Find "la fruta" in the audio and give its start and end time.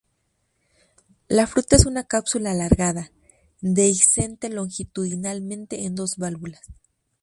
1.27-1.75